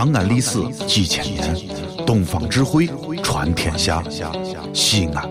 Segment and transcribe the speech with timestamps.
[0.00, 1.54] 长安历史几千年，
[2.06, 2.88] 东方智慧
[3.22, 4.02] 传天下。
[4.72, 5.30] 西安，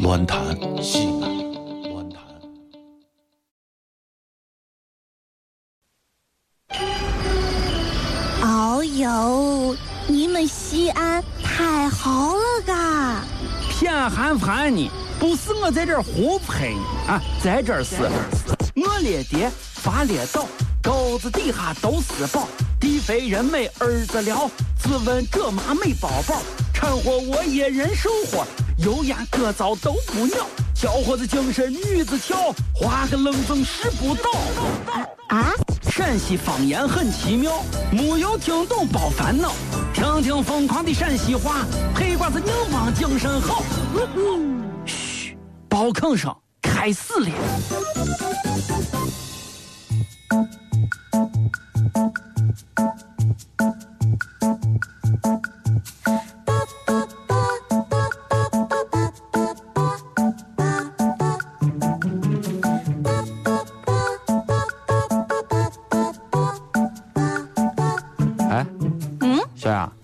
[0.00, 0.38] 乱谈
[0.82, 2.20] 西安，乱谈。
[8.42, 9.74] 哦呦，
[10.06, 13.24] 你们西安太好了嘎！
[13.70, 17.96] 偏寒寒你，不是我在这儿胡喷你啊，在这儿是，
[18.76, 20.44] 我列爹发列倒，
[20.82, 22.46] 沟子底下都是宝。
[22.80, 24.50] 地肥人美儿子了，
[24.82, 26.40] 自问这妈没宝宝，
[26.72, 28.46] 掺和我也人生活，
[28.78, 30.46] 油盐各糟都不尿。
[30.74, 34.30] 小伙子精神女子俏，画个冷风使不到。
[35.28, 35.52] 啊！
[35.90, 37.62] 陕西方言很奇妙，
[37.92, 39.52] 没有听懂别烦恼，
[39.92, 43.62] 听听疯狂的陕西话，黑瓜子硬邦精神好。
[44.86, 45.36] 嘘，
[45.68, 47.30] 包吭声开始了。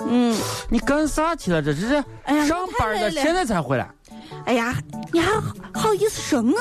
[0.01, 0.37] 嗯
[0.69, 1.63] 你干啥去了？
[1.63, 3.89] 这这这，哎呀上班的，现在才回来。
[4.45, 4.75] 哎呀，
[5.13, 6.53] 你还好好意思说我？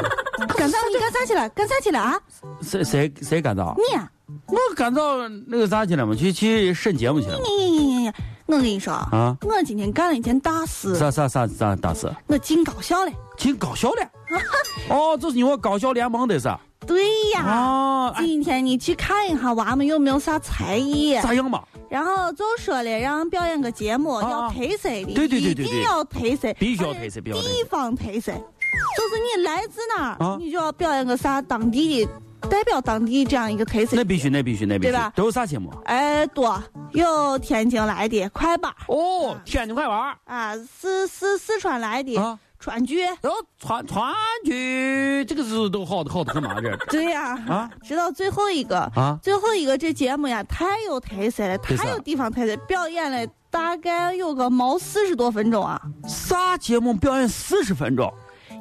[0.56, 0.78] 干啥？
[0.92, 1.48] 你干啥去了？
[1.50, 2.18] 干啥去了啊？
[2.62, 3.74] 谁谁谁干燥？
[3.76, 4.10] 你呀
[4.46, 6.14] 我干燥那个啥去了嘛？
[6.14, 7.38] 去去审节目去了？
[7.38, 8.12] 你你你你，
[8.46, 12.10] 我跟你说啊我今天干了一件大事，啥啥啥啥大事？
[12.26, 13.12] 我进高校了。
[13.36, 14.10] 进高校了？
[14.88, 16.48] 哦，就是因为高校联盟的是。
[16.86, 21.62] 对呀，今天你去看一下娃们有没有啥才艺，咋样嘛？
[21.88, 25.64] 然后就说了让表演个节目，啊要特色的，对对对对对。
[25.64, 30.36] 一定要特色，必须要特色必须要特色地方特色，就是你来自哪儿，啊。
[30.38, 34.04] 你就要表演个啥当地的，代表当地这样一个特色那。
[34.04, 34.92] 必须，那必须，那必须。
[34.92, 35.12] 对吧。
[35.14, 35.72] 都有啥节目？
[35.84, 36.60] 哎，多
[36.92, 40.16] 有天津来的快板哦，天津快玩儿。
[40.24, 42.16] 啊，四四四川来的。
[42.16, 44.10] 啊，川剧，然后川川
[44.42, 55.78] 剧，这个字都好的好的很嘛这 对呀，啊直到最后一个啊最后一个这节目呀，太有特色了，太有地方特色，表演了大概有个毛四十多分钟啊。
[56.08, 58.10] 啥节目表演四十分钟？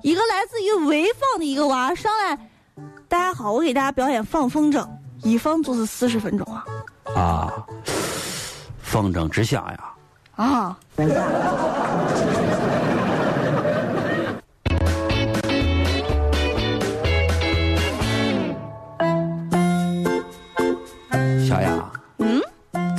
[0.01, 2.37] 一个来自于潍坊的一个娃上来，
[3.07, 4.85] 大家好，我给大家表演放风筝，
[5.21, 6.65] 一放就是四十分钟啊
[7.15, 7.65] 啊，
[8.79, 9.89] 风筝之下呀。
[10.35, 10.75] 啊！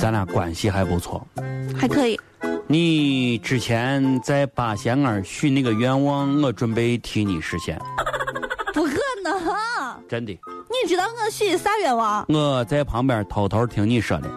[0.05, 1.27] 咱俩关系还不错。
[1.75, 2.19] 还可以。
[2.67, 7.75] 你之前在八仙庵许那个愿望，我准备替你实现，
[8.71, 8.91] 不可
[9.23, 9.33] 能！
[10.07, 10.31] 真的。
[10.31, 12.23] 你知道我许的啥愿望？
[12.29, 14.29] 我在旁边偷偷听你说的，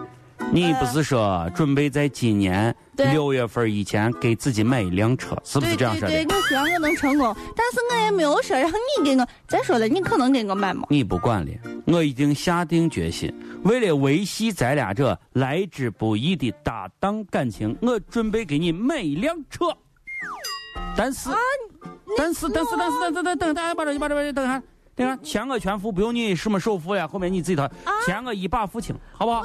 [0.51, 6.13] 你不是说准备在今年对六月份以前给自己买一辆车，是不是这样说的？
[6.13, 9.27] 对对，我希望我能成功，但是我也没有说让你给我。
[9.47, 10.87] 再说了，你可能给我买吗？
[10.89, 11.51] 你不管了，
[11.85, 13.33] 我已经下定决心，
[13.63, 19.67] 为了维系咱俩这来之不易的搭档感情，我准备给你买一辆车。
[20.97, 21.29] 但是，
[22.17, 24.61] 但是，但是，但是，但是，等等，等，把这把这等下，
[24.99, 27.65] 等下，钱我全付，不用你什么首付呀，后面你自己掏，
[28.05, 29.41] 钱我一把付清，好不好？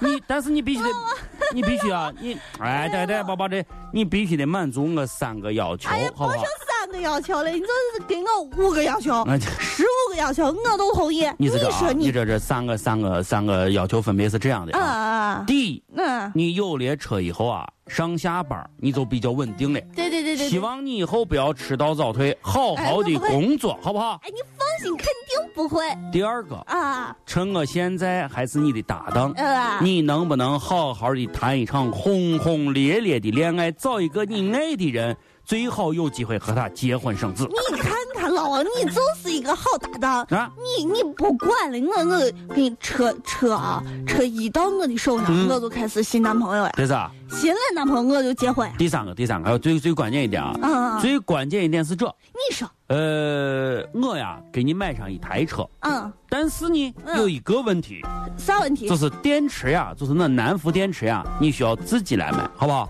[0.00, 0.88] 你，但是你必须得，
[1.54, 6.44] 你必须啊，你，哎，对对，宝宝这，你必须得满足我三个要求好不好？
[6.68, 9.24] 三个要求了，你这是给我五个要求，
[9.58, 11.26] 十五个要求我都同意。
[11.38, 19.80] 你这个啊说，你你这这三个三个三个要求分别是这样的啊第一，嗯，你有了车以后啊，上下班你就比较稳定了。
[19.96, 20.48] 对对对对。
[20.48, 24.20] 希望你以后不要迟到早退，好好的工作，好不好？
[24.22, 24.36] 哎，你
[24.78, 25.84] 放心，肯定不会。
[26.12, 27.14] 第二个，啊。
[27.26, 37.48] 趁我现在还是你的搭档，呃，你能不能好好的谈一场轰轰烈烈的恋爱，找一个你爱的人，最好有机会和他结婚生子？
[37.70, 37.94] 你看看
[38.28, 40.38] 老王，你就是一个好搭档。
[40.38, 40.50] 啊！
[40.78, 45.48] 你你不管了，我我给你车车啊，车一到我的手上，嗯。
[45.48, 47.10] 我就开始新男朋友呀，这是啊？
[47.30, 48.74] 新了男朋友我就结婚呀。
[48.78, 57.18] 第三个，第三个，还有最最关键一点啊，嗯，最关键一点是这，你说，呃，我呀给你买上一台车，嗯，但是呢嗯。
[57.18, 58.00] 有一个问题，
[58.36, 58.88] 啥问题？
[58.88, 58.96] 就？
[58.96, 62.88] 是电池呀，就是那南孚电池呀，你需要自己来买，好不好？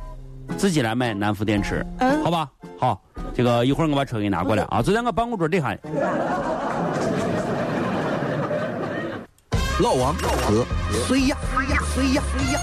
[0.57, 2.23] 自己来买南孚电池，嗯。
[2.23, 2.49] 好吧？
[2.79, 3.03] 好，
[3.35, 5.77] 这个一会儿我把车给你拿过来啊，就在我办公桌底下。
[9.81, 10.67] 老王和
[11.07, 11.37] 谁呀？
[11.55, 11.79] 谁呀？
[11.95, 12.23] 谁呀？
[12.37, 12.61] 谁呀？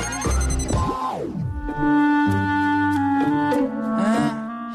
[3.98, 4.08] 哎，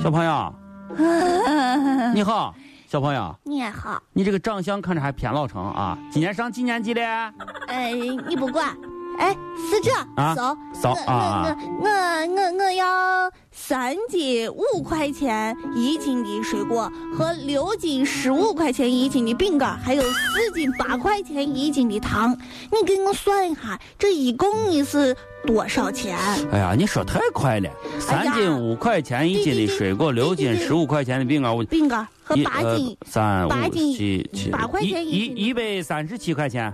[0.03, 0.55] 小朋友，
[2.15, 2.55] 你好，
[2.87, 5.99] 小朋友，你好，你这个长相看着还偏老成啊。
[6.11, 7.03] 今年上几年级了？
[7.69, 7.93] 哎，
[8.27, 8.75] 你不管，
[9.19, 9.37] 哎，
[9.69, 11.91] 是这啊走走啊啊我我
[12.37, 22.37] 我我要三斤五块钱一斤的水果和六斤十五块钱一斤的饼干，还有四斤八块钱一斤的糖。
[22.73, 25.15] 你给我算一下，这一共你是
[25.47, 26.17] 多少钱？
[26.51, 36.73] 哎呀，你说太快了，三斤五块钱一斤的水果，六斤十五块钱的饼干，我饼干和八斤呃、三八斤七七八块钱一一百三十七块钱。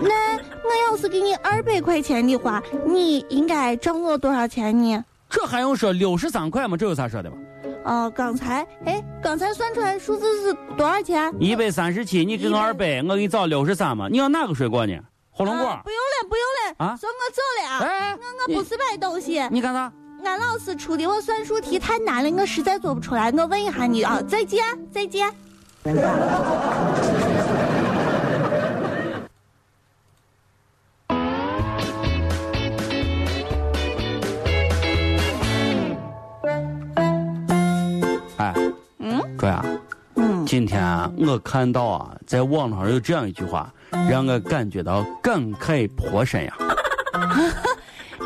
[0.00, 5.04] 那我要是给你二百块钱的话，你应该挣我多少钱呢？
[5.28, 6.76] 这还用说六十三块吗？
[6.76, 7.36] 这有啥说的吗？
[7.84, 11.32] 哦，刚才哎，刚才算出来数字是多少钱？
[11.38, 14.08] 一百三十七，你给我二百，我给你找六十三嘛。
[14.10, 14.98] 你要哪个水果呢？
[15.30, 15.66] 火龙果。
[15.66, 17.88] 啊不用了，不用了，啊算我走了。
[17.88, 19.92] 哎，我我不是买东西，你干啥？
[20.24, 23.30] 俺老师出的我算术题太难了，我实在做不出来。
[23.32, 25.32] 我问一下你啊，再见，再见。
[40.50, 43.72] 今天啊，我看到啊，在网上有这样一句话，
[44.10, 46.52] 让我感觉到感慨颇深呀。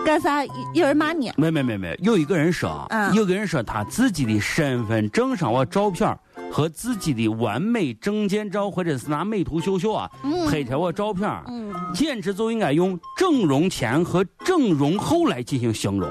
[0.06, 0.42] 干啥？
[0.42, 1.30] 有有人骂你？
[1.36, 6.18] 没没没没，有一个人说，嗯有个人说他自己的身份证上我照片
[6.50, 16.08] 和自己的完美证件照，或者是拿美图秀秀啊、嗯拍出我照片，嗯，简直就应该用整容前和整容后来进行形容。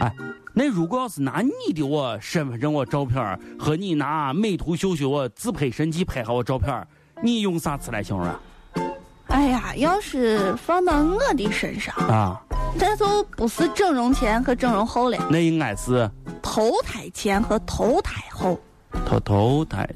[0.00, 0.14] 哎，
[0.56, 6.86] 那如果要是拿你的我身份证我照片儿和你拿美图秀秀我自拍神器拍下我照片儿，
[7.22, 8.40] 你用啥词来形容啊？
[9.26, 12.40] 哎呀，要是放到我的身上，啊，
[12.78, 16.08] 那就不是整容前和整容后了，那应该是
[16.40, 18.58] 投胎前和投胎后。
[19.04, 19.88] 头头抬，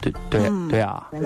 [0.00, 1.08] 对对对嗯对啊。
[1.10, 1.20] 多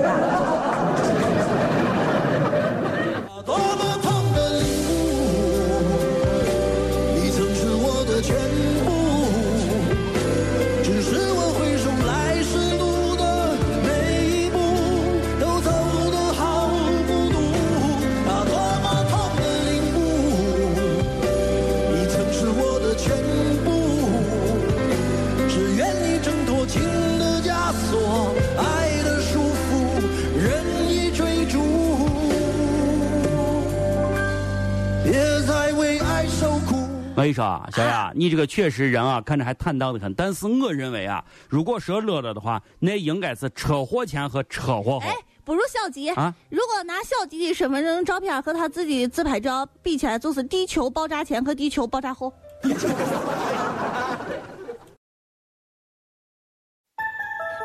[37.18, 40.14] 我跟你说啊，小雅， 你这个确实人啊，看着还坦荡的很。
[40.14, 45.12] 但是我认为啊，如果说乐乐的话，那应该是车祸前和车祸后哎。，
[45.44, 52.32] 不如小吉啊如果拿小吉的身份证照片和他自己的自拍照比起来，就是地球爆炸前和地球爆炸后。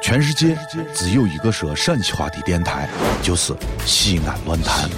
[0.02, 0.58] 全世界
[0.96, 2.90] 只有一个说陕西话的电台，
[3.22, 3.54] 就是
[3.86, 4.90] 西安论坛。